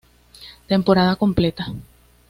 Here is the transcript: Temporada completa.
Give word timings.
Temporada 0.71 1.15
completa. 1.15 1.63